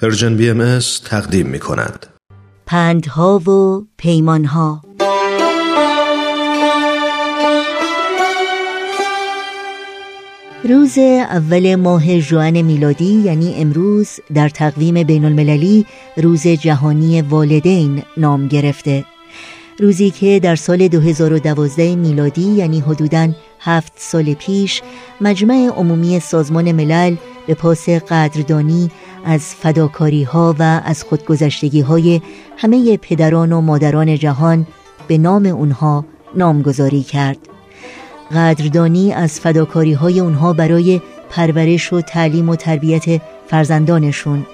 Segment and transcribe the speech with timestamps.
[0.00, 2.06] Persian BMS تقدیم می کند.
[2.66, 4.82] پندها و پیمانها
[10.64, 18.48] روز اول ماه ژوئن میلادی یعنی امروز در تقویم بین المللی روز جهانی والدین نام
[18.48, 19.04] گرفته
[19.78, 23.28] روزی که در سال 2012 میلادی یعنی حدوداً
[23.60, 24.82] هفت سال پیش
[25.20, 27.16] مجمع عمومی سازمان ملل
[27.46, 28.90] به پاس قدردانی
[29.24, 32.20] از فداکاری ها و از خودگذشتگی های
[32.56, 34.66] همه پدران و مادران جهان
[35.08, 37.38] به نام اونها نامگذاری کرد.
[38.34, 41.00] قدردانی از فداکاری های اونها برای
[41.30, 44.46] پرورش و تعلیم و تربیت فرزندانشون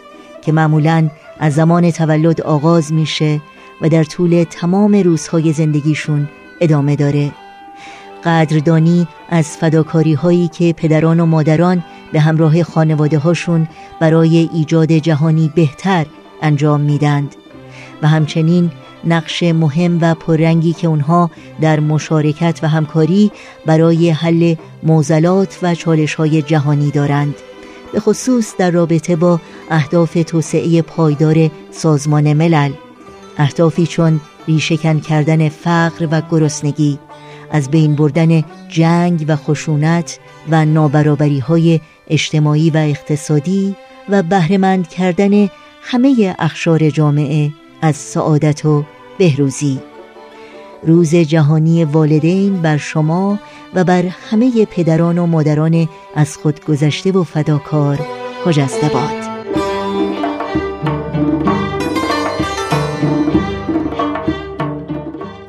[0.42, 1.10] که معمولا
[1.40, 3.40] از زمان تولد آغاز میشه
[3.80, 6.28] و در طول تمام روزهای زندگیشون
[6.60, 7.32] ادامه داره.
[8.24, 13.68] قدردانی از فداکاری هایی که پدران و مادران به همراه خانواده هاشون
[14.00, 16.06] برای ایجاد جهانی بهتر
[16.42, 17.34] انجام میدند.
[18.02, 18.70] و همچنین
[19.04, 23.30] نقش مهم و پررنگی که اونها در مشارکت و همکاری
[23.66, 27.34] برای حل موزلات و چالش های جهانی دارند.
[27.92, 32.72] به خصوص در رابطه با اهداف توسعه پایدار سازمان ملل.
[33.38, 36.98] اهدافی چون ریشهکن کردن فقر و گرسنگی.
[37.50, 40.18] از بین بردن جنگ و خشونت
[40.50, 43.76] و نابرابری های اجتماعی و اقتصادی
[44.08, 45.48] و بهرهمند کردن
[45.82, 47.50] همه اخشار جامعه
[47.82, 48.84] از سعادت و
[49.18, 49.80] بهروزی.
[50.82, 53.38] روز جهانی والدین بر شما
[53.74, 58.00] و بر همه پدران و مادران از خود گذشته و فداکار
[58.44, 59.27] خجسته باد